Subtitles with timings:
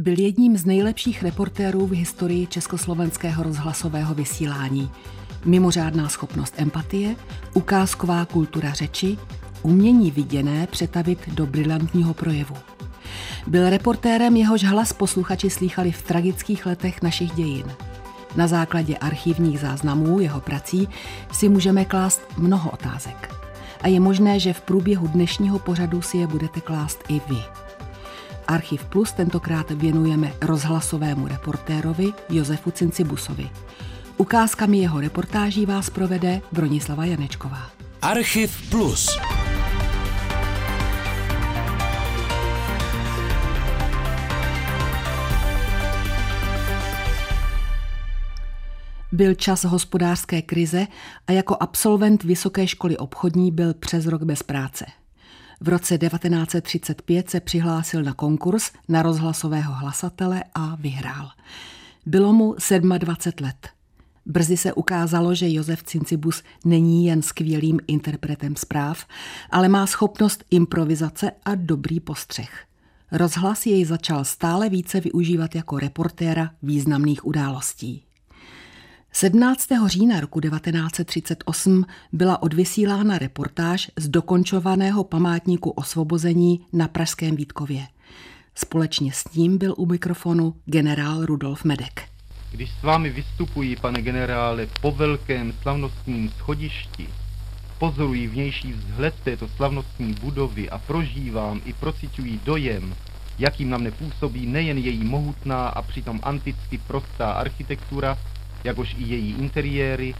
[0.00, 4.90] Byl jedním z nejlepších reportérů v historii československého rozhlasového vysílání.
[5.44, 7.16] Mimořádná schopnost empatie,
[7.54, 9.18] ukázková kultura řeči,
[9.62, 12.54] umění viděné přetavit do brilantního projevu.
[13.46, 17.66] Byl reportérem, jehož hlas posluchači slýchali v tragických letech našich dějin.
[18.36, 20.88] Na základě archivních záznamů jeho prací
[21.32, 23.34] si můžeme klást mnoho otázek.
[23.82, 27.59] A je možné, že v průběhu dnešního pořadu si je budete klást i vy.
[28.50, 33.50] Archiv Plus tentokrát věnujeme rozhlasovému reportérovi Josefu Cincibusovi.
[34.16, 37.70] Ukázkami jeho reportáží vás provede Bronislava Janečková.
[38.02, 39.18] Archiv Plus.
[49.12, 50.86] Byl čas hospodářské krize
[51.26, 54.86] a jako absolvent Vysoké školy obchodní byl přes rok bez práce.
[55.60, 61.28] V roce 1935 se přihlásil na konkurs na rozhlasového hlasatele a vyhrál.
[62.06, 62.54] Bylo mu
[62.98, 63.68] 27 let.
[64.26, 69.06] Brzy se ukázalo, že Josef Cincibus není jen skvělým interpretem zpráv,
[69.50, 72.64] ale má schopnost improvizace a dobrý postřeh.
[73.12, 78.02] Rozhlas jej začal stále více využívat jako reportéra významných událostí.
[79.12, 79.68] 17.
[79.86, 87.86] října roku 1938 byla odvysílána reportáž z dokončovaného památníku osvobození na Pražském Vítkově.
[88.54, 92.02] Společně s ním byl u mikrofonu generál Rudolf Medek.
[92.50, 97.08] Když s vámi vystupují, pane generále, po velkém slavnostním schodišti,
[97.78, 102.94] pozoruji vnější vzhled této slavnostní budovy a prožívám i procituji dojem,
[103.38, 108.18] jakým na mne působí nejen její mohutná a přitom anticky prostá architektura,
[108.64, 110.14] jakož i její interiéry,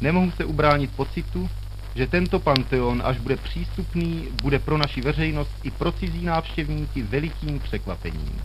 [0.00, 1.50] nemohu se ubránit pocitu,
[1.94, 7.60] že tento panteon, až bude přístupný, bude pro naši veřejnost i pro cizí návštěvníky velikým
[7.60, 8.42] překvapením.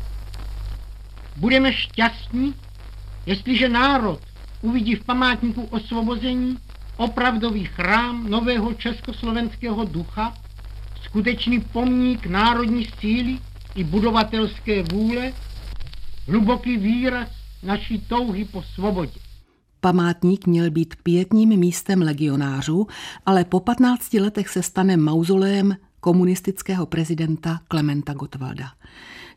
[1.35, 2.53] Budeme šťastní,
[3.25, 4.19] jestliže národ
[4.61, 6.57] uvidí v památníku osvobození
[6.97, 10.33] opravdový chrám nového československého ducha,
[11.03, 13.37] skutečný pomník národní síly
[13.75, 15.33] i budovatelské vůle,
[16.27, 17.29] hluboký výraz
[17.63, 19.26] naší touhy po svobodě.
[19.81, 22.87] Památník měl být pětním místem legionářů,
[23.25, 28.71] ale po 15 letech se stane mauzoleem komunistického prezidenta Klementa Gottwalda.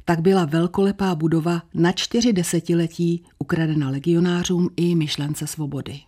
[0.05, 6.01] Tak byla velkolepá budova na čtyři desetiletí ukradena legionářům i myšlence svobody.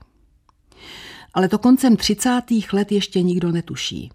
[1.35, 2.41] Ale to koncem 30.
[2.73, 4.11] let ještě nikdo netuší.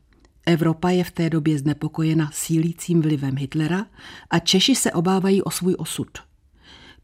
[0.46, 3.86] Evropa je v té době znepokojena sílícím vlivem Hitlera
[4.30, 6.08] a Češi se obávají o svůj osud–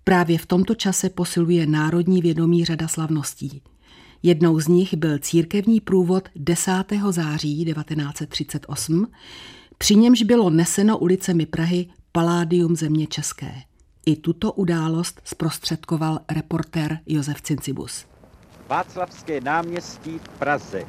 [0.03, 3.61] Právě v tomto čase posiluje národní vědomí řada slavností.
[4.23, 6.71] Jednou z nich byl církevní průvod 10.
[7.09, 9.07] září 1938,
[9.77, 13.51] při němž bylo neseno ulicemi Prahy Paládium země české.
[14.05, 18.05] I tuto událost zprostředkoval reportér Josef Cincibus.
[18.69, 20.83] Václavské náměstí v Praze.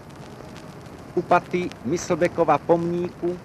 [1.15, 3.39] U paty Myslbekova pomníku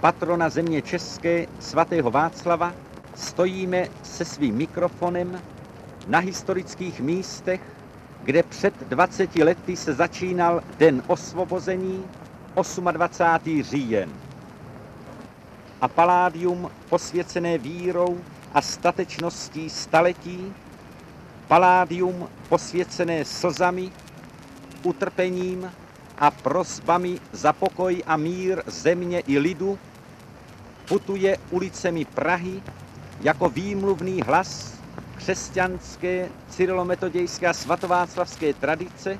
[0.00, 2.74] patrona země české svatého Václava
[3.14, 5.42] stojíme se svým mikrofonem
[6.06, 7.60] na historických místech,
[8.22, 12.04] kde před 20 lety se začínal Den osvobození
[12.92, 13.62] 28.
[13.62, 14.10] říjen.
[15.80, 18.18] A paládium posvěcené vírou
[18.54, 20.54] a statečností staletí,
[21.48, 23.92] paládium posvěcené slzami,
[24.82, 25.72] utrpením
[26.18, 29.78] a prosbami za pokoj a mír země i lidu,
[30.88, 32.62] putuje ulicemi Prahy
[33.20, 34.74] jako výmluvný hlas
[35.16, 39.18] křesťanské, cyrilometodějské a svatováclavské tradice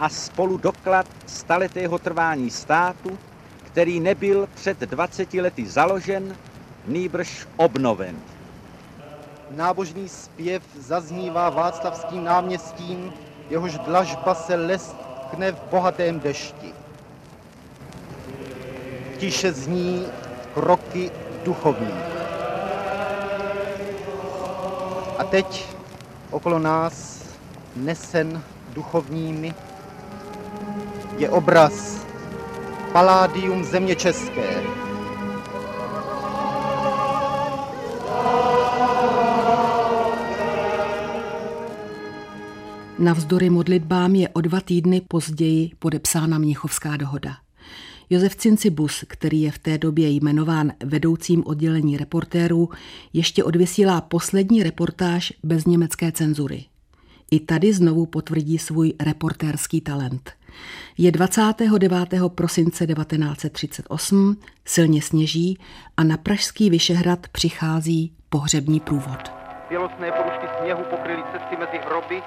[0.00, 3.18] a spolu doklad staletého trvání státu,
[3.64, 6.36] který nebyl před 20 lety založen,
[6.86, 8.16] nýbrž obnoven.
[9.50, 13.12] Nábožný zpěv zaznívá Václavským náměstím,
[13.50, 16.72] jehož dlažba se lestkne v bohatém dešti.
[19.18, 20.06] Tiše zní
[20.54, 21.10] kroky
[21.44, 22.23] duchovní.
[25.34, 25.66] Teď
[26.30, 27.24] okolo nás,
[27.76, 28.42] nesen
[28.74, 29.54] duchovními,
[31.18, 32.06] je obraz
[32.92, 34.62] Paládium země české.
[42.98, 47.43] Navzdory modlitbám je o dva týdny později podepsána Mnichovská dohoda.
[48.10, 52.68] Josef Cincibus, který je v té době jmenován vedoucím oddělení reportérů,
[53.12, 56.64] ještě odvysílá poslední reportáž bez německé cenzury.
[57.30, 60.32] I tady znovu potvrdí svůj reportérský talent.
[60.98, 62.08] Je 29.
[62.34, 65.58] prosince 1938, silně sněží
[65.96, 69.32] a na pražský Vyšehrad přichází pohřební průvod.
[69.68, 72.22] Bělostné porušky sněhu pokryly cesty mezi hroby,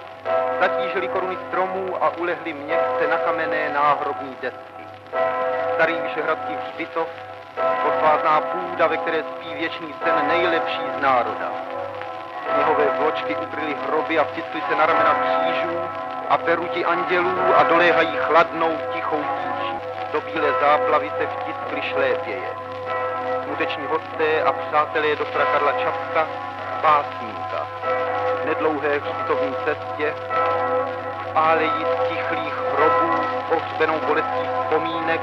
[0.59, 4.76] zatížily koruny stromů a ulehly měkce na kamenné náhrobní desky.
[5.75, 7.07] Starý vyšehradský hřbitov,
[7.83, 11.51] podvázná půda, ve které spí věčný sen nejlepší z národa.
[12.53, 15.79] Sněhové vločky ukryly hroby a vtiskly se na ramena křížů
[16.29, 19.75] a peruti andělů a doléhají chladnou, tichou tíži.
[20.13, 22.49] Do bílé záplavy se vtiskly šlépěje.
[23.43, 26.27] Smuteční hosté a přátelé doktora Karla Čapka,
[26.83, 27.67] básníka.
[28.43, 30.13] V nedlouhé hřbitovní cestě
[31.33, 32.46] pálejí stichlých hrobů
[33.77, 35.21] pohřbenou bolestí vzpomínek,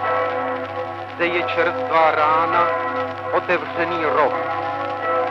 [1.19, 2.69] zeje čerstvá rána,
[3.33, 4.35] otevřený rok.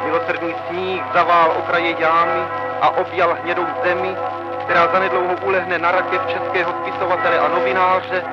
[0.03, 2.41] Milosrdný sníh zavál okraje jámy
[2.81, 4.15] a objal hnědou zemi,
[4.63, 8.23] která zanedlouho ulehne na rakev českého spisovatele a novináře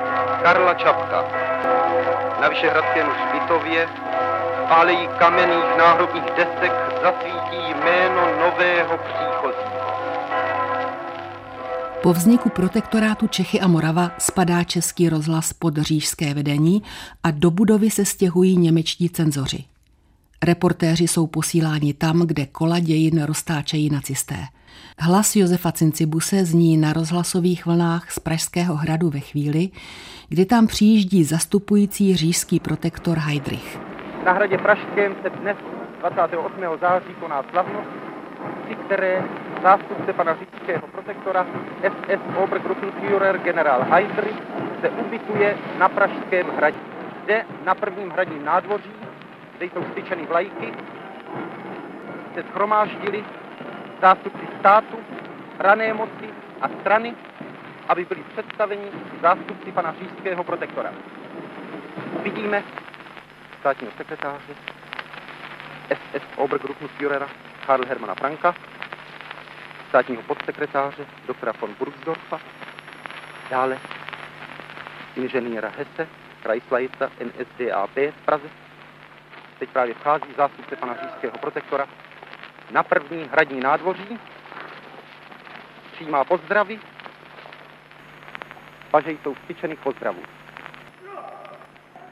[0.43, 1.25] Karla Čapka.
[2.41, 3.89] Na Vyšehradském hřbitově
[4.69, 6.73] pálejí kamenných náhrobních desek
[7.03, 10.10] zasvítí jméno nového příchozího.
[12.03, 16.83] Po vzniku protektorátu Čechy a Morava spadá český rozhlas pod řížské vedení
[17.23, 19.65] a do budovy se stěhují němečtí cenzoři.
[20.45, 24.37] Reportéři jsou posíláni tam, kde kola dějin roztáčejí nacisté.
[24.99, 29.69] Hlas Josefa Cincibuse zní na rozhlasových vlnách z Pražského hradu ve chvíli,
[30.29, 33.79] kdy tam přijíždí zastupující řížský protektor Heidrich.
[34.27, 35.57] Na hradě Pražském se dnes
[36.01, 36.53] 28.
[36.81, 37.89] září koná slavnost,
[38.65, 39.25] při které
[39.63, 41.47] zástupce pana říšského protektora
[41.83, 44.37] SS Obergruppenführer generál Heydrich
[44.81, 46.79] se ubytuje na Pražském hradě.
[47.25, 48.93] Zde na prvním hradním nádvoří,
[49.57, 50.73] kde jsou styčeny vlajky,
[52.35, 53.25] se schromáždili
[54.01, 54.97] zástupci státu,
[55.59, 56.29] rané moci
[56.61, 57.15] a strany,
[57.89, 58.89] aby byli představeni
[59.23, 60.93] zástupci pana říšského protektora.
[62.19, 62.63] Uvidíme
[63.61, 64.55] státního sekretáře
[65.93, 67.29] SS Obergruppenführera
[67.67, 68.55] Karl Hermana Franka,
[69.91, 72.41] státního podsekretáře doktora von Burgsdorfa,
[73.51, 73.79] dále
[75.17, 76.09] inženýra Hesse,
[76.43, 78.49] Kreisleiter NSDAP v Praze.
[79.59, 81.87] Teď právě vchází zástupce pana říšského protektora
[82.71, 84.19] na první hradní nádvoří,
[85.93, 86.81] přijímá pozdravy,
[88.91, 90.23] paže jsou styčeny pozdravů.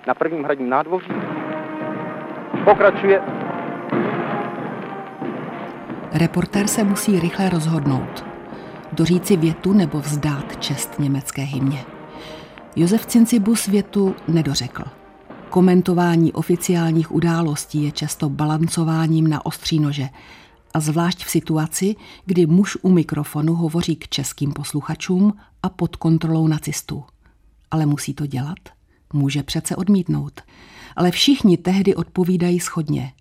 [0.07, 1.13] Na prvním hradním nádvoří
[2.65, 3.23] pokračuje
[6.13, 8.25] Reportér se musí rychle rozhodnout.
[8.93, 11.85] Doříci větu nebo vzdát čest německé hymně.
[12.77, 14.83] Josef Cincibus větu nedořekl.
[15.51, 20.09] Komentování oficiálních událostí je často balancováním na ostří nože,
[20.75, 26.47] a zvlášť v situaci, kdy muž u mikrofonu hovoří k českým posluchačům a pod kontrolou
[26.47, 27.05] nacistů.
[27.71, 28.59] Ale musí to dělat?
[29.13, 30.41] Může přece odmítnout.
[30.97, 33.13] Ale všichni tehdy odpovídají schodně.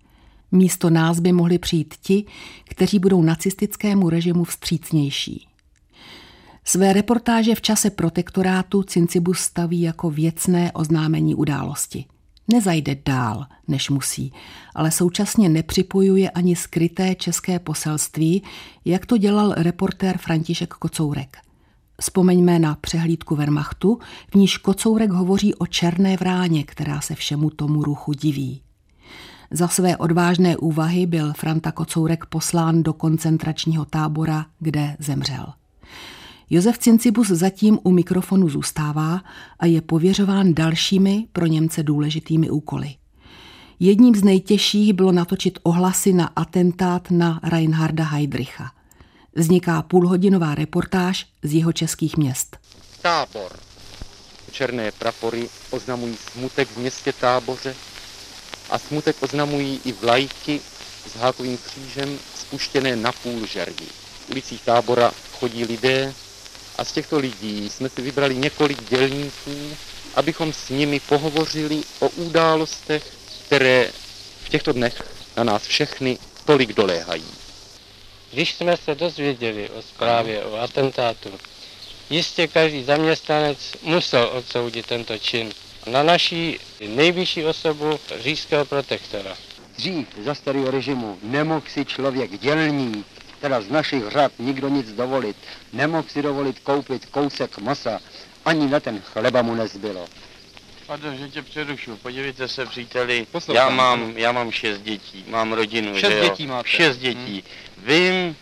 [0.52, 2.24] Místo nás by mohli přijít ti,
[2.64, 5.48] kteří budou nacistickému režimu vstřícnější.
[6.64, 12.04] Své reportáže v čase protektorátu Cincibus staví jako věcné oznámení události.
[12.52, 14.32] Nezajde dál, než musí,
[14.74, 18.42] ale současně nepřipojuje ani skryté české poselství,
[18.84, 21.36] jak to dělal reportér František Kocourek.
[22.00, 23.98] Vzpomeňme na přehlídku Wehrmachtu,
[24.30, 28.62] v níž Kocourek hovoří o černé vráně, která se všemu tomu ruchu diví.
[29.50, 35.46] Za své odvážné úvahy byl Franta Kocourek poslán do koncentračního tábora, kde zemřel.
[36.50, 39.20] Josef Cincibus zatím u mikrofonu zůstává
[39.58, 42.94] a je pověřován dalšími pro Němce důležitými úkoly.
[43.80, 48.72] Jedním z nejtěžších bylo natočit ohlasy na atentát na Reinharda Heydricha.
[49.34, 52.56] Vzniká půlhodinová reportáž z jeho českých měst.
[53.02, 53.52] Tábor.
[54.52, 57.74] Černé prapory oznamují smutek v městě táboře,
[58.70, 60.60] a smutek oznamují i vlajky
[61.12, 63.86] s hákovým křížem spuštěné na půl žerdi.
[64.26, 66.14] V ulicích tábora chodí lidé
[66.78, 69.76] a z těchto lidí jsme si vybrali několik dělníků,
[70.14, 73.02] abychom s nimi pohovořili o událostech,
[73.46, 73.90] které
[74.44, 75.02] v těchto dnech
[75.36, 77.24] na nás všechny tolik doléhají.
[78.32, 81.30] Když jsme se dozvěděli o zprávě o atentátu,
[82.10, 85.52] jistě každý zaměstnanec musel odsoudit tento čin
[85.90, 89.36] na naší nejvyšší osobu říšského protektora.
[89.76, 93.06] Dřív za starého režimu nemohl si člověk dělník,
[93.40, 95.36] teda z našich řad nikdo nic dovolit,
[95.72, 98.00] nemohl si dovolit koupit kousek masa,
[98.44, 100.06] ani na ten chleba mu nezbylo.
[100.86, 101.96] Pardon, že tě přerušu.
[101.96, 106.24] Podívejte se, příteli, já mám, já mám šest dětí, mám rodinu, Šest že jo?
[106.24, 106.68] dětí máte.
[106.68, 107.44] Šest dětí.
[107.76, 107.86] Hmm.
[107.86, 108.36] Vím,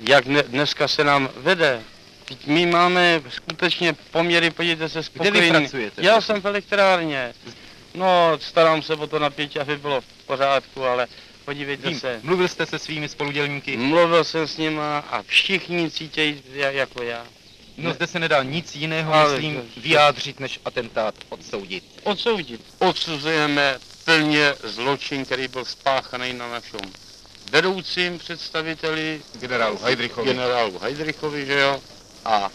[0.00, 1.82] jak dne, dneska se nám vede
[2.46, 6.02] my máme skutečně poměry, podívejte se, Kde vy pracujete?
[6.02, 7.34] Já jsem v elektrárně.
[7.94, 11.06] No, starám se o to napětí, aby bylo v pořádku, ale
[11.44, 12.20] podívejte Vím, se.
[12.22, 13.76] mluvil jste se svými spoludělníky?
[13.76, 17.26] Mluvil jsem s nima a všichni cítějí ja- jako já.
[17.76, 21.84] No zde se nedá nic jiného, Ale myslím, to- vyjádřit, než atentát odsoudit.
[22.02, 22.60] Odsoudit.
[22.78, 26.80] Odsuzujeme plně zločin, který byl spáchaný na našem
[27.50, 30.30] vedoucím představiteli, Generálu Heydrichovi.
[30.30, 31.82] generálu Heydrichovi, že jo?
[32.24, 32.50] A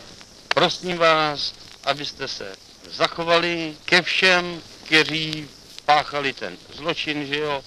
[0.48, 2.56] prosím vás, abyste se
[2.94, 4.46] zachovali ke všem,
[4.86, 5.48] kteří
[5.86, 7.62] páchali ten zločin, že jo,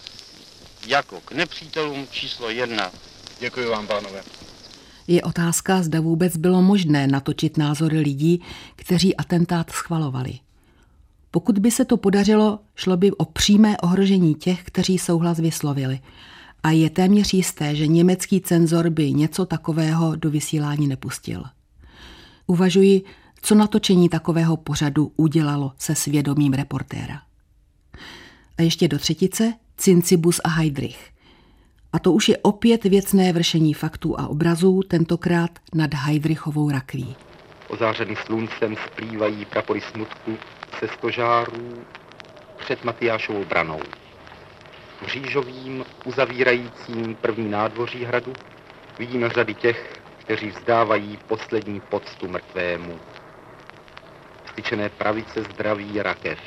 [0.86, 2.90] jako k nepřítelům číslo jedna.
[3.40, 4.22] Děkuji vám, pánové.
[5.06, 8.42] Je otázka, zda vůbec bylo možné natočit názory lidí,
[8.76, 10.38] kteří atentát schvalovali.
[11.30, 16.00] Pokud by se to podařilo, šlo by o přímé ohrožení těch, kteří souhlas vyslovili.
[16.62, 21.44] A je téměř jisté, že německý cenzor by něco takového do vysílání nepustil.
[22.52, 23.02] Uvažuji,
[23.42, 27.22] co natočení takového pořadu udělalo se svědomím reportéra.
[28.58, 31.10] A ještě do třetice Cincibus a Heydrich.
[31.92, 37.16] A to už je opět věcné vršení faktů a obrazů, tentokrát nad Heydrichovou rakví.
[37.68, 40.36] Ozářený sluncem splývají prapory smutku
[40.78, 41.74] se stožárů
[42.58, 43.80] před Matyášovou branou.
[45.02, 48.32] Mřížovým, uzavírajícím první nádvoří hradu,
[48.98, 52.98] vidíme řady těch, kteří vzdávají poslední poctu mrtvému.
[54.52, 56.38] Styčené pravice zdraví rakev.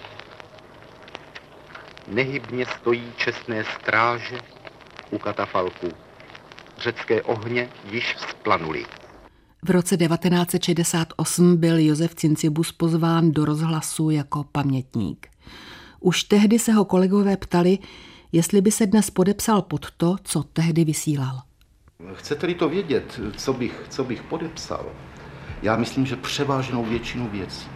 [2.07, 4.37] Nehybně stojí čestné stráže
[5.11, 5.87] u katafalku.
[6.77, 8.85] Řecké ohně již vzplanuly.
[9.63, 15.27] V roce 1968 byl Josef Cincibus pozván do rozhlasu jako pamětník.
[15.99, 17.77] Už tehdy se ho kolegové ptali,
[18.31, 21.44] jestli by se dnes podepsal pod to, co tehdy vysílal.
[22.13, 24.85] Chcete-li to vědět, co bych, co bych podepsal,
[25.61, 27.67] já myslím, že převážnou většinu věcí.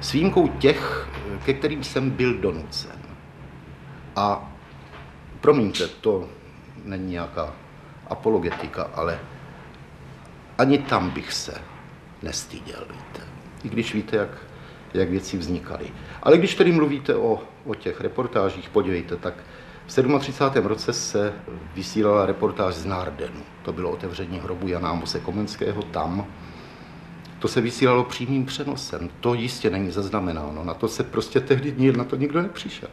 [0.00, 1.08] S výjimkou těch,
[1.44, 2.98] ke kterým jsem byl donucen.
[4.16, 4.52] A
[5.40, 6.28] promiňte, to
[6.84, 7.54] není nějaká
[8.06, 9.20] apologetika, ale
[10.58, 11.54] ani tam bych se
[12.22, 13.22] nestyděl, víte.
[13.64, 14.38] I když víte, jak,
[14.94, 15.92] jak věci vznikaly.
[16.22, 19.34] Ale když tedy mluvíte o, o těch reportážích, podívejte, tak
[19.86, 20.66] v 37.
[20.66, 21.32] roce se
[21.74, 23.40] vysílala reportáž z Nárdenu.
[23.62, 26.26] To bylo otevření hrobu Jana Amose Komenského tam.
[27.38, 29.10] To se vysílalo přímým přenosem.
[29.20, 30.64] To jistě není zaznamenáno.
[30.64, 32.88] Na to se prostě tehdy na to nikdo nepřišel.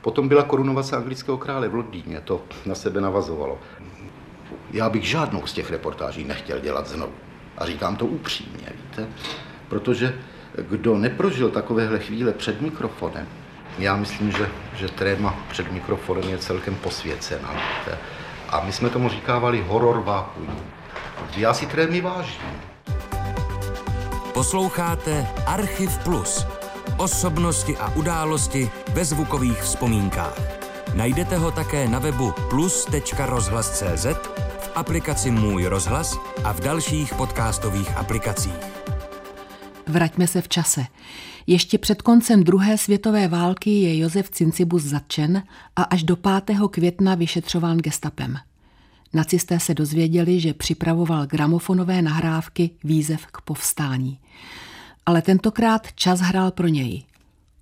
[0.00, 2.20] Potom byla korunovace anglického krále v Londýně.
[2.20, 3.58] To na sebe navazovalo.
[4.72, 7.12] Já bych žádnou z těch reportáží nechtěl dělat znovu.
[7.58, 9.06] A říkám to upřímně, víte?
[9.68, 10.18] Protože
[10.68, 13.26] kdo neprožil takovéhle chvíle před mikrofonem,
[13.78, 17.54] já myslím, že, že tréma před mikrofonem je celkem posvěcená.
[18.48, 20.48] A my jsme tomu říkávali horor vákují.
[21.36, 22.40] Já si trémy vážím.
[24.34, 26.46] Posloucháte Archiv Plus.
[26.96, 30.38] Osobnosti a události ve zvukových vzpomínkách.
[30.94, 34.06] Najdete ho také na webu plus.rozhlas.cz,
[34.60, 38.54] v aplikaci Můj rozhlas a v dalších podcastových aplikacích.
[39.86, 40.80] Vraťme se v čase.
[41.46, 45.42] Ještě před koncem druhé světové války je Josef Cincibus zatčen
[45.76, 46.58] a až do 5.
[46.70, 48.36] května vyšetřován gestapem.
[49.14, 54.18] Nacisté se dozvěděli, že připravoval gramofonové nahrávky výzev k povstání.
[55.06, 57.02] Ale tentokrát čas hrál pro něj.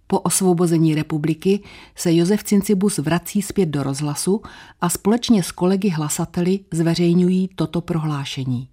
[0.07, 1.61] Po osvobození republiky
[1.97, 4.43] se Josef Cincibus vrací zpět do rozhlasu
[4.81, 8.69] a společně s kolegy hlasateli zveřejňují toto prohlášení.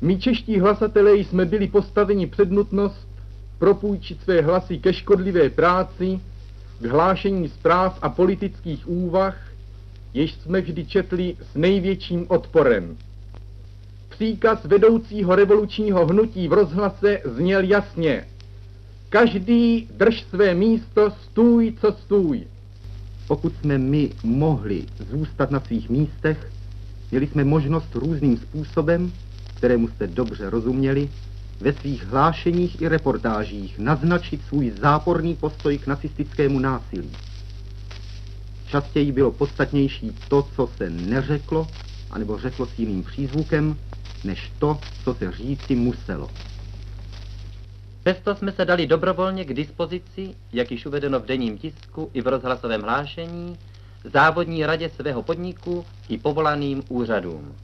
[0.00, 3.09] My čeští hlasatelé jsme byli postaveni před nutnost
[3.60, 6.20] propůjčit své hlasy ke škodlivé práci,
[6.80, 9.36] k hlášení zpráv a politických úvah,
[10.14, 12.96] jež jsme vždy četli s největším odporem.
[14.08, 18.24] Příkaz vedoucího revolučního hnutí v rozhlase zněl jasně.
[19.08, 22.46] Každý drž své místo, stůj, co stůj.
[23.26, 26.52] Pokud jsme my mohli zůstat na svých místech,
[27.10, 29.12] měli jsme možnost různým způsobem,
[29.56, 31.08] kterému jste dobře rozuměli,
[31.60, 37.10] ve svých hlášeních i reportážích naznačit svůj záporný postoj k nacistickému násilí.
[38.66, 41.68] Častěji bylo podstatnější to, co se neřeklo,
[42.10, 43.76] anebo řeklo s jiným přízvukem,
[44.24, 46.30] než to, co se říci muselo.
[48.02, 52.26] Přesto jsme se dali dobrovolně k dispozici, jak již uvedeno v denním tisku i v
[52.26, 53.58] rozhlasovém hlášení,
[54.04, 57.54] závodní radě svého podniku i povolaným úřadům.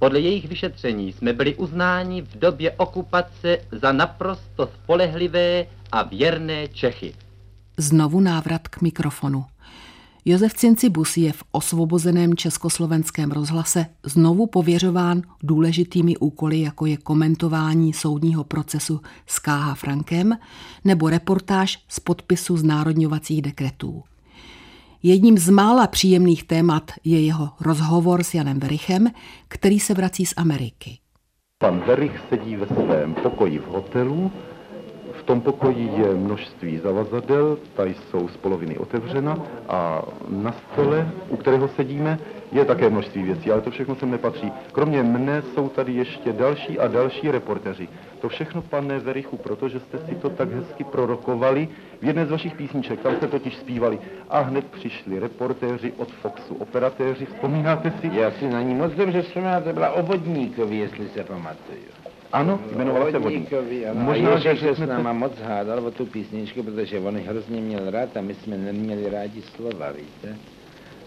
[0.00, 7.14] Podle jejich vyšetření jsme byli uznáni v době okupace za naprosto spolehlivé a věrné Čechy.
[7.76, 9.44] Znovu návrat k mikrofonu.
[10.24, 18.44] Josef Cincibus je v osvobozeném československém rozhlase znovu pověřován důležitými úkoly, jako je komentování soudního
[18.44, 19.74] procesu s K.H.
[19.74, 20.38] Frankem
[20.84, 24.02] nebo reportáž z podpisu znárodňovacích dekretů.
[25.02, 29.08] Jedním z mála příjemných témat je jeho rozhovor s Janem Verichem,
[29.48, 30.98] který se vrací z Ameriky.
[31.58, 34.32] Pan Verich sedí ve svém pokoji v hotelu
[35.20, 39.38] v tom pokoji je množství zavazadel, ta jsou z poloviny otevřena
[39.68, 42.18] a na stole, u kterého sedíme,
[42.52, 44.52] je také množství věcí, ale to všechno sem nepatří.
[44.72, 47.88] Kromě mne jsou tady ještě další a další reporteři.
[48.20, 51.68] To všechno, pane Verichu, protože jste si to tak hezky prorokovali
[52.00, 53.98] v jedné z vašich písniček, tam jste totiž zpívali.
[54.28, 58.10] A hned přišli reportéři od Foxu, operatéři, vzpomínáte si?
[58.12, 61.78] Já si na ní moc dobře vzpomínám, to byla Obodníkovi, jestli se pamatuju.
[62.32, 63.52] Ano, jmenoval se Vodník.
[63.92, 68.16] Možná, že se s náma moc hádal o tu písničku, protože on hrozně měl rád
[68.16, 70.36] a my jsme neměli rádi slova, víte?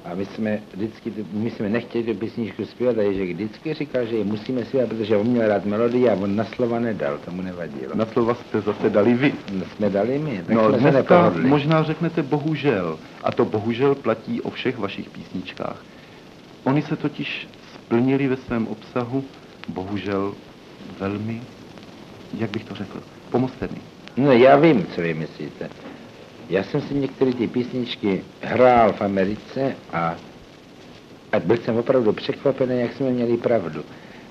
[0.05, 4.15] A my jsme vždycky, my jsme nechtěli tu písničku zpívat, a že vždycky říkal, že
[4.15, 7.95] ji musíme zpívat, protože on měl rád melodii a on na slova nedal, tomu nevadilo.
[7.95, 9.33] Na slova jste zase dali vy.
[9.53, 13.95] No, jsme dali my, tak no, jsme dneska se možná řeknete bohužel, a to bohužel
[13.95, 15.83] platí o všech vašich písničkách.
[16.63, 19.23] Oni se totiž splnili ve svém obsahu,
[19.67, 20.33] bohužel
[20.99, 21.41] velmi,
[22.37, 23.77] jak bych to řekl, pomozte mi.
[24.17, 25.69] No já vím, co vy myslíte.
[26.53, 30.15] Já jsem si některé ty písničky hrál v Americe a,
[31.31, 33.83] a byl jsem opravdu překvapený, jak jsme měli pravdu.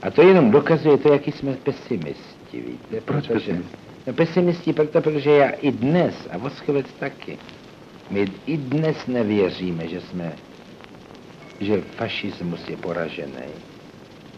[0.03, 3.01] A to jenom dokazuje to, jaký jsme pesimisti, víte?
[3.01, 3.77] Proč protože, pesimisti?
[4.07, 7.39] No pesimisti, proto, protože já i dnes, a Voskovec taky,
[8.11, 10.33] my i dnes nevěříme, že jsme,
[11.61, 13.73] že fašismus je poražený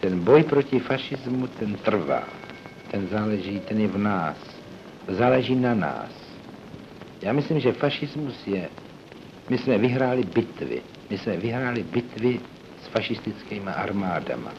[0.05, 2.23] ten boj proti fašismu, ten trvá.
[2.91, 4.37] Ten záleží, ten je v nás.
[5.07, 6.24] Záleží na nás.
[7.25, 8.69] Já myslím, že fašismus je...
[9.49, 10.81] My jsme vyhráli bitvy.
[11.09, 12.39] My jsme vyhráli bitvy
[12.83, 14.51] s fašistickými armádama.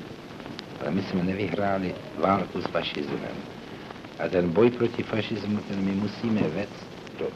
[0.81, 3.37] Ale my jsme nevyhráli válku s fašismem.
[4.19, 6.87] A ten boj proti fašismu, ten my musíme vést
[7.19, 7.29] do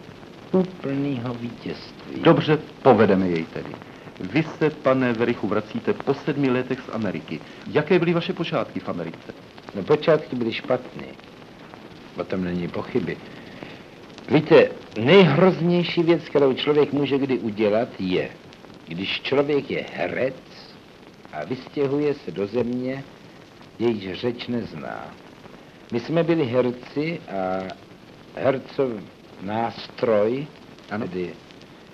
[0.53, 2.21] úplného vítězství.
[2.23, 3.71] Dobře, povedeme jej tedy.
[4.21, 7.41] Vy se, pane Verichu, vracíte po sedmi letech z Ameriky.
[7.67, 9.33] Jaké byly vaše počátky v Americe?
[9.75, 11.07] No počátky byly špatné.
[12.17, 13.17] O tom není pochyby.
[14.31, 18.31] Víte, nejhroznější věc, kterou člověk může kdy udělat, je,
[18.89, 20.35] když člověk je herec
[21.33, 23.05] a vystěhuje se do země,
[23.79, 25.15] jejíž řeč nezná.
[25.93, 27.63] My jsme byli herci a
[28.37, 28.91] hercov
[29.43, 30.47] nástroj,
[30.91, 31.09] ano.
[31.09, 31.33] tedy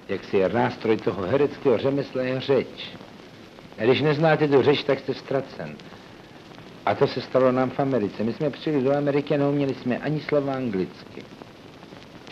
[0.09, 2.93] jak si je nástroj toho hereckého řemesla je řeč.
[3.79, 5.77] A když neznáte tu řeč, tak jste ztracen.
[6.87, 8.25] A to se stalo nám v Americe.
[8.25, 11.23] My jsme přijeli do Ameriky a neuměli jsme ani slova anglicky.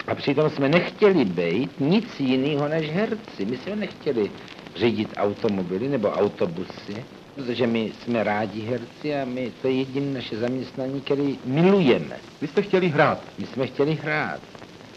[0.09, 3.45] A přitom jsme nechtěli být nic jiného než herci.
[3.45, 4.31] My jsme nechtěli
[4.77, 10.37] řídit automobily nebo autobusy, protože my jsme rádi herci a my, to je jediné naše
[10.37, 12.17] zaměstnání, který milujeme.
[12.41, 13.25] Vy jste chtěli hrát?
[13.39, 14.41] My jsme chtěli hrát.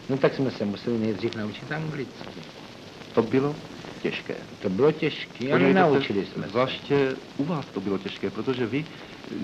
[0.10, 2.42] No tak jsme se museli nejdřív naučit anglicky.
[3.14, 3.56] To bylo
[3.98, 4.36] těžké.
[4.62, 8.86] To bylo těžké, ale naučili jsme Zvláště u vás to bylo těžké, protože vy,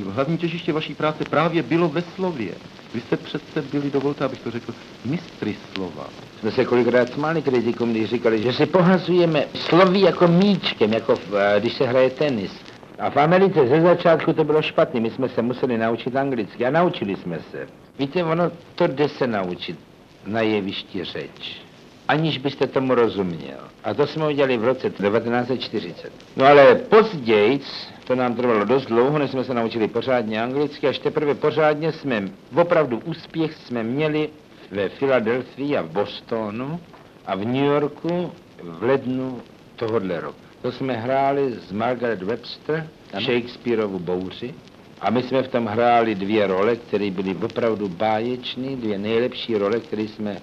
[0.09, 2.51] hlavní těžiště vaší práce právě bylo ve slově.
[2.93, 4.73] Vy jste přece byli, dovolte, abych to řekl,
[5.05, 6.07] mistry slova.
[6.39, 11.35] Jsme se kolikrát smáli kritikům, když říkali, že si pohazujeme sloví jako míčkem, jako v,
[11.35, 12.51] eh, když se hraje tenis.
[12.99, 16.69] A v Americe ze začátku to bylo špatné, my jsme se museli naučit anglicky a
[16.69, 17.67] naučili jsme se.
[17.99, 19.79] Víte, ono to jde se naučit
[20.27, 21.63] na jevišti řeč
[22.07, 23.59] aniž byste tomu rozuměl.
[23.83, 26.11] A to jsme udělali v roce 1940.
[26.37, 27.59] No ale později,
[28.03, 32.29] to nám trvalo dost dlouho, než jsme se naučili pořádně anglicky, až teprve pořádně jsme,
[32.55, 34.29] opravdu úspěch jsme měli
[34.71, 36.79] ve Filadelfii a v Bostonu
[37.25, 38.31] a v New Yorku
[38.63, 39.41] v lednu
[39.75, 40.37] tohohle roku.
[40.61, 42.87] To jsme hráli s Margaret Webster,
[43.19, 44.53] Shakespeareovu bouři,
[45.01, 49.79] a my jsme v tom hráli dvě role, které byly opravdu báječné, dvě nejlepší role,
[49.79, 50.37] které jsme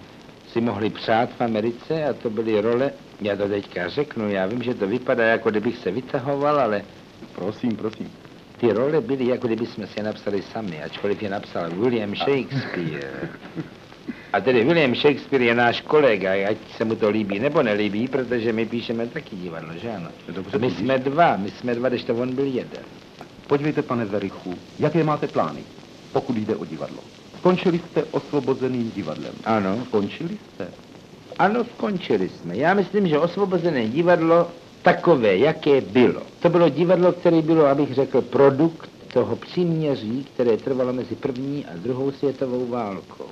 [0.53, 4.63] si mohli přát v Americe a to byly role, já to teďka řeknu, já vím,
[4.63, 6.83] že to vypadá, jako kdybych se vytahoval, ale...
[7.35, 8.11] Prosím, prosím.
[8.57, 13.29] Ty role byly, jako kdyby jsme si je napsali sami, ačkoliv je napsal William Shakespeare.
[14.33, 18.53] A tedy William Shakespeare je náš kolega, ať se mu to líbí nebo nelíbí, protože
[18.53, 20.09] my píšeme taky divadlo, že ano?
[20.29, 22.85] Dobře, my jsme dva, my jsme dva, když to on byl jeden.
[23.47, 25.65] Podívejte, pane Verichu, jaké máte plány,
[26.13, 27.03] pokud jde o divadlo?
[27.41, 29.33] Skončili jste osvobozeným divadlem.
[29.45, 29.85] Ano.
[29.89, 30.69] Skončili jste?
[31.39, 32.57] Ano, skončili jsme.
[32.57, 34.49] Já myslím, že osvobozené divadlo
[34.83, 36.23] takové, jaké bylo.
[36.41, 41.77] To bylo divadlo, které bylo, abych řekl, produkt toho příměří, které trvalo mezi první a
[41.77, 43.29] druhou světovou válkou.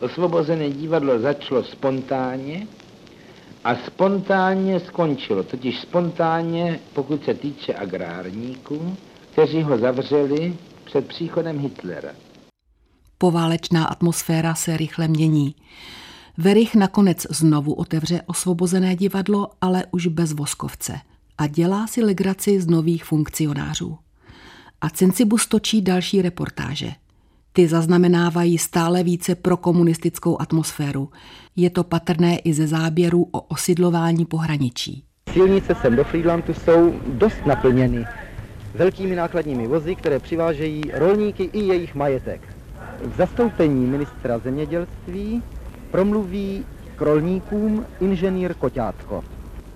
[0.00, 2.66] Osvobozené divadlo začalo spontánně
[3.64, 5.42] a spontánně skončilo.
[5.42, 8.96] Totiž spontánně, pokud se týče agrárníků,
[9.32, 12.10] kteří ho zavřeli před příchodem Hitlera.
[13.18, 15.54] Poválečná atmosféra se rychle mění.
[16.38, 21.00] Verich nakonec znovu otevře osvobozené divadlo, ale už bez Voskovce
[21.38, 23.98] a dělá si legraci z nových funkcionářů.
[24.80, 26.92] A Cincibus točí další reportáže.
[27.52, 31.10] Ty zaznamenávají stále více pro komunistickou atmosféru.
[31.56, 35.04] Je to patrné i ze záběrů o osidlování pohraničí.
[35.32, 38.06] Silnice sem do Friedlandu jsou dost naplněny
[38.76, 42.55] velkými nákladními vozy, které přivážejí rolníky i jejich majetek.
[43.04, 45.42] V zastoupení ministra zemědělství
[45.90, 49.24] promluví k rolníkům inženýr Koťátko.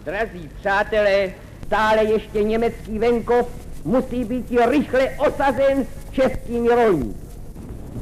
[0.04, 1.30] Drazí přátelé,
[1.66, 3.48] stále ještě německý venkov
[3.84, 7.20] musí být rychle osazen českými rolníky.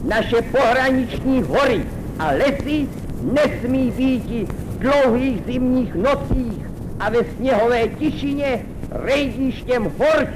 [0.04, 1.87] Naše pohraniční hory
[2.18, 2.88] a lesy
[3.22, 10.28] nesmí být v dlouhých zimních nocích a ve sněhové tišině rejdištěm hor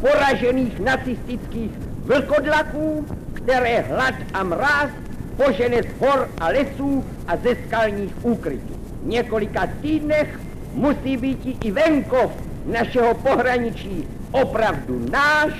[0.00, 1.70] poražených nacistických
[2.04, 3.06] vlkodlaků,
[3.42, 4.90] které hlad a mráz
[5.36, 8.74] požene z hor a lesů a ze skalních úkrytů.
[9.02, 10.40] V několika týdnech
[10.72, 12.32] musí být i venkov
[12.66, 15.52] našeho pohraničí opravdu náš.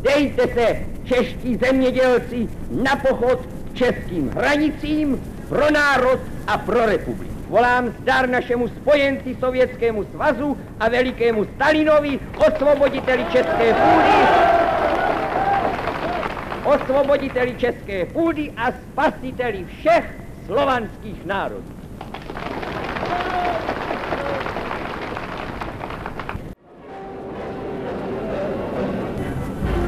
[0.00, 2.48] Dejte se, čeští zemědělci,
[2.82, 3.40] na pochod
[3.72, 7.30] k českým hranicím pro národ a pro republiku.
[7.48, 14.59] Volám zdar našemu spojenci Sovětskému svazu a velikému Stalinovi, osvoboditeli české půdy,
[16.64, 20.14] osvoboditeli české půdy a spasiteli všech
[20.46, 21.64] slovanských národů.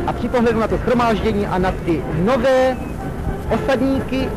[0.06, 2.76] A při pohledu na to shromáždění a na ty nové
[3.50, 4.28] osadníky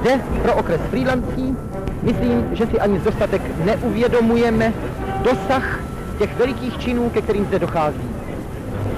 [0.00, 1.56] zde pro okres Frýlandský,
[2.02, 4.72] myslím, že si ani dostatek neuvědomujeme
[5.22, 5.80] dosah
[6.18, 8.10] těch velikých činů, ke kterým zde dochází.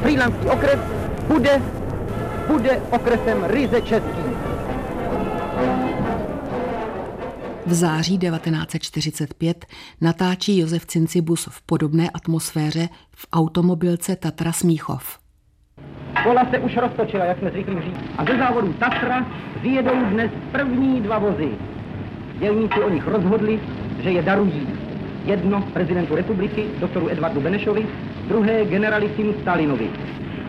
[0.02, 0.78] Frýlandský okres
[1.28, 1.62] bude,
[2.46, 4.34] bude okresem ryze českým.
[7.66, 9.66] V září 1945
[10.00, 15.18] natáčí Josef Cincibus v podobné atmosféře v automobilce Tatra Smíchov.
[16.22, 18.10] Kola se už roztočila, jak jsme zvyklí říct.
[18.18, 19.26] A ze závodu Tatra
[19.62, 21.48] vyjedou dnes první dva vozy.
[22.38, 23.60] Dělníci o nich rozhodli,
[24.02, 24.68] že je darují.
[25.24, 27.86] Jedno prezidentu republiky, doktoru Edvardu Benešovi,
[28.28, 29.90] druhé generalisimu Stalinovi.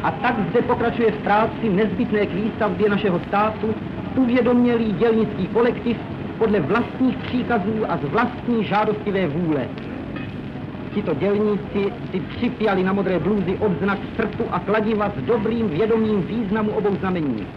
[0.05, 3.75] A tak zde pokračuje v práci nezbytné k výstavbě našeho státu
[4.15, 5.97] uvědomělý dělnický kolektiv
[6.37, 9.69] podle vlastních příkazů a z vlastní žádostivé vůle.
[10.93, 16.71] Tito dělníci si připěli na modré blůzy odznak srtu a kladiva s dobrým vědomím významu
[16.71, 17.47] obou znamení.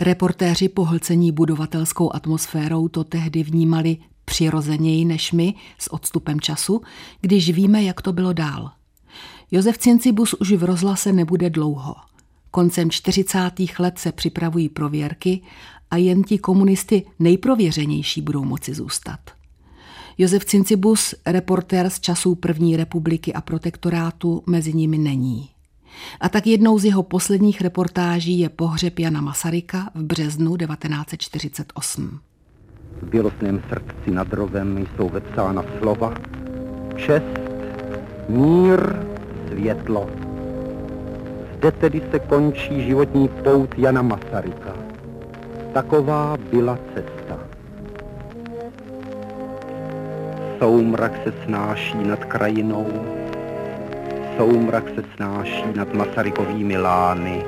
[0.00, 6.80] Reportéři pohlcení budovatelskou atmosférou to tehdy vnímali přirozeněji než my s odstupem času,
[7.20, 8.70] když víme, jak to bylo dál.
[9.54, 11.94] Josef Cincibus už v rozhlase nebude dlouho.
[12.50, 13.38] Koncem 40.
[13.78, 15.42] let se připravují prověrky
[15.90, 19.20] a jen ti komunisty nejprověřenější budou moci zůstat.
[20.18, 25.50] Josef Cincibus, reportér z časů první republiky a protektorátu, mezi nimi není.
[26.20, 32.20] A tak jednou z jeho posledních reportáží je pohřeb Jana Masaryka v březnu 1948.
[33.02, 36.14] V bělostném srdci nad rovem jsou vepsána slova
[36.96, 37.40] čest,
[38.28, 39.11] mír,
[39.52, 40.10] světlo.
[41.56, 44.72] Zde tedy se končí životní pout Jana Masaryka.
[45.72, 47.38] Taková byla cesta.
[50.58, 52.86] Soumrak se snáší nad krajinou,
[54.36, 57.44] soumrak se snáší nad Masarykovými lány.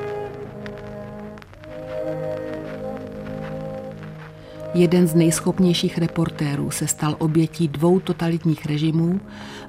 [4.74, 9.20] Jeden z nejschopnějších reportérů se stal obětí dvou totalitních režimů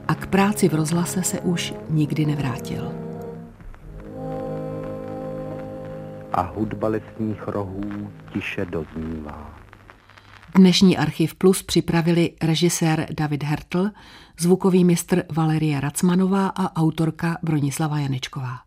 [0.07, 2.91] a k práci v rozhlase se už nikdy nevrátil.
[6.33, 9.59] A hudba lesních rohů tiše doznívá.
[10.55, 13.89] Dnešní Archiv Plus připravili režisér David Hertl,
[14.39, 18.64] zvukový mistr Valerie Racmanová a autorka Bronislava Janečková.